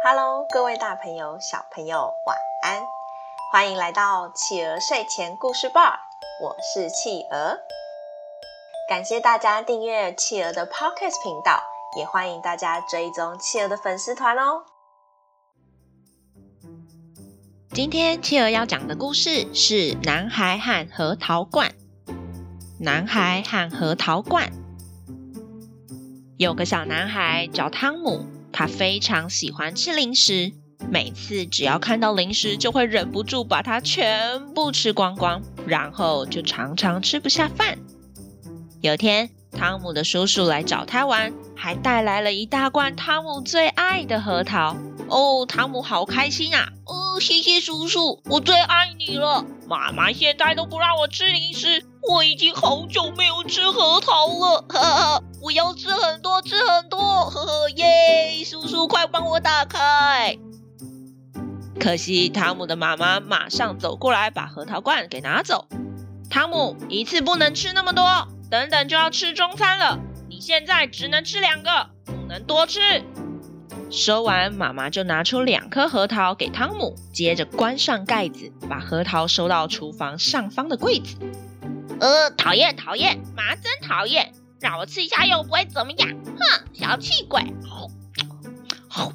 [0.00, 2.86] Hello，各位大朋友、小朋友，晚安！
[3.50, 5.98] 欢迎来到企鹅睡前故事吧，
[6.40, 7.58] 我是企鹅。
[8.88, 11.60] 感谢大家订阅企鹅的 Podcast 频道，
[11.96, 14.62] 也欢迎大家追踪企鹅的粉丝团哦。
[17.72, 21.70] 今天企鹅要讲的故事是《男孩和核桃罐》。
[22.78, 24.52] 男孩和核桃罐。
[26.38, 28.24] 有个小男孩叫汤姆，
[28.58, 30.52] 他非常喜欢吃零食，
[30.90, 37.78] 每次只要看到零食，就会忍不住把它全部吃光光，然后就常常吃不下饭。
[38.80, 44.76] 有天，汤姆的叔叔来找他玩，还带来了一大罐汤姆最爱的核桃。
[45.08, 46.68] 哦，汤姆好开心啊！
[46.84, 49.44] 哦，谢谢叔叔，我最爱你了。
[49.68, 54.64] 妈妈现在都不让我吃零食，我已经好久没有吃核桃了。
[54.68, 56.98] 哈哈，我要吃很多，吃很多。
[56.98, 58.37] 呵呵，耶！
[58.60, 60.36] 叔叔，快帮我打开。
[61.78, 65.68] 可惜，汤姆的妈妈马上走过来，把核桃罐给拿走。
[66.28, 68.26] 汤姆，一次不能吃那么多。
[68.50, 72.80] 等等就要吃中餐了，你现在只能吃两个，不能多吃。
[73.90, 81.16] 说完，妈妈就拿出两颗核桃给汤姆，接着关上盖子，把核桃收到厨房上方的柜子。
[82.00, 86.08] 呃，讨厌讨厌，妈真讨厌，让我吃一下又不会怎么样。
[86.38, 87.42] 哼，小气鬼。
[88.88, 89.12] 好，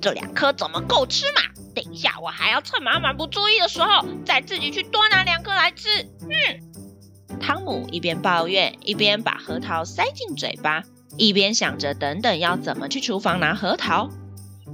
[0.00, 1.42] 这两颗怎么够吃嘛？
[1.74, 5.88] 等一下我还要趁妈妈不注意的时候，再自己去多拿两颗来吃。
[6.22, 7.38] 嗯。
[7.40, 10.82] 汤姆一边抱怨，一边把核桃塞进嘴巴，
[11.16, 14.10] 一边想着等等要怎么去厨房拿核桃。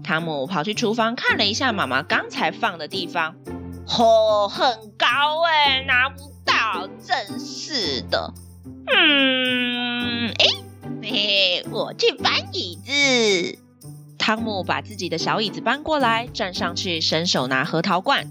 [0.05, 3.37] 汤姆跑去厨房看了一下妈妈刚才放的地方，
[3.87, 5.07] 嚯、哦，很高
[5.47, 8.35] 哎，拿不到，真是的。
[8.87, 10.47] 嗯，哎，
[11.11, 13.59] 嘿嘿，我去搬椅子。
[14.19, 18.31] 汤姆把自己的小椅子搬过来，站上去，伸手拿核桃罐。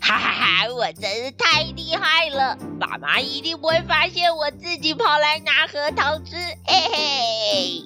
[0.00, 0.68] 哈哈哈！
[0.74, 7.84] 我真是太厉害了，爸妈一定不会发现我自己跑来拿核桃吃，嘿嘿。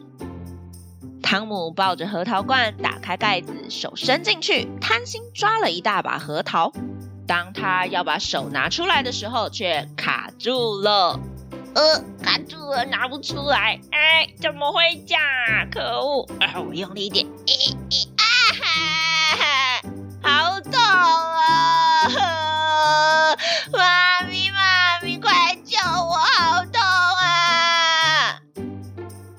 [1.23, 6.73] 汤姆抱着核桃罐，打开盖子，手伸进去，贪心抓了一大把核桃。
[7.27, 11.21] 当他要把手拿出来的时候，却卡住了，
[11.75, 13.81] 呃，卡住了，拿不出来。
[13.93, 15.23] 哎，怎么会这样？
[15.71, 16.29] 可恶！
[16.41, 17.53] 啊，我用力一点，哎
[17.91, 18.25] 哎啊
[18.61, 19.83] 哈哈，
[20.23, 22.09] 好痛啊！
[23.73, 26.13] 妈咪，妈咪，快救我！
[26.13, 28.41] 好痛啊！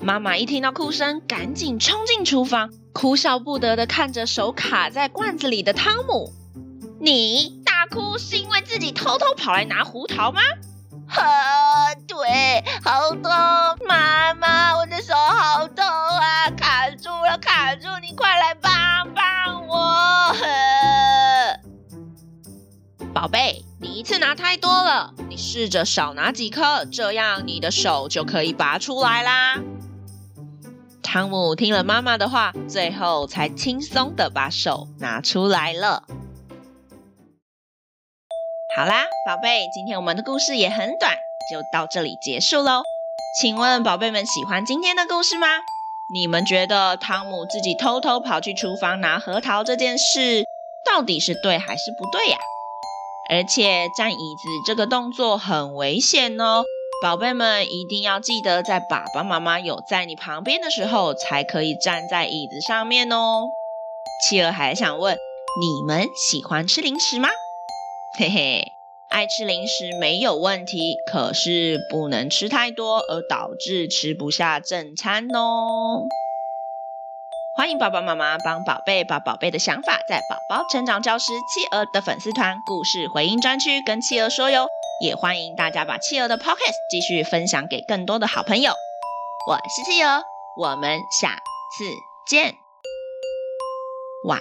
[0.00, 6.32] 妈妈一听到哭声，赶紧冲进厨房，哭笑不得的看着手卡在罐子里的汤姆。
[6.98, 10.40] 你大哭是因为自己偷偷跑来拿胡桃吗？
[11.20, 13.30] 啊，对，好痛！
[13.86, 17.86] 妈妈，我的手好痛啊，卡住了，卡住！
[18.00, 18.72] 你快来帮
[19.14, 20.34] 帮我！
[23.12, 29.60] 宝贝，你一次拿太多了，你试着少拿几颗，这样你的手就可以拔出来啦。
[31.02, 36.04] 汤姆听了妈妈的话，最后才轻松的把手拿出来了。
[38.74, 41.18] 好啦，宝贝，今天我们的故事也很短，
[41.50, 42.82] 就到这里结束喽。
[43.38, 45.46] 请问宝贝们喜欢今天的故事吗？
[46.14, 50.46] 你们觉得汤姆自己偷偷跑去厨房拿核桃这件事，
[50.86, 52.38] 到底是对还是不对呀？
[53.28, 56.64] 而且站椅子这个动作很危险哦，
[57.02, 63.50] 宝贝们一定要记得，在爸爸妈妈有在你旁边的时候，才可以站在椅子上面哦。
[64.26, 65.18] 企鹅还想问，
[65.60, 67.28] 你们喜欢吃零食吗？
[68.18, 68.72] 嘿嘿，
[69.08, 76.04] 爱吃零食没有问题，可是不能吃太多，而导致吃不下正餐哦。
[77.56, 84.68] 欢迎爸爸妈妈帮宝贝把宝贝的想法在宝宝成长教师企鹅的粉丝团故事回应专区跟企鹅说哟，
[85.02, 88.74] 也欢迎大家把企鹅的 Podcast 继续分享给更多的好朋友。
[89.48, 90.22] 我是企鹅，
[90.60, 91.30] 我们下
[91.78, 91.90] 次
[92.26, 92.54] 见，
[94.28, 94.38] 晚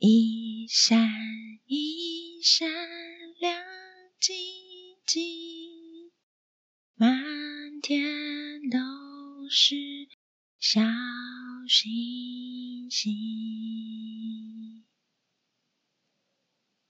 [0.00, 1.10] 一闪
[1.66, 2.70] 一闪
[3.40, 3.64] 亮
[4.20, 4.36] 晶
[5.04, 6.12] 晶，
[6.94, 8.78] 满天都
[9.50, 9.74] 是
[10.60, 10.80] 小
[11.68, 13.97] 星星。